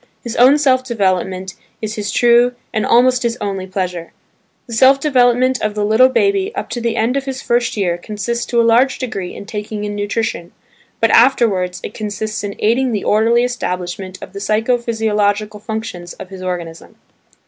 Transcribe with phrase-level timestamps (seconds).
[0.23, 4.13] His own self development is his true and almost his only pleasure.
[4.65, 7.99] The self development of the little baby up to the end of his first year
[7.99, 10.53] consists to a large degree in taking in nutrition;
[10.99, 16.29] but afterwards it consists in aiding the orderly establishment of the psycho physiological functions of
[16.29, 16.95] his organism.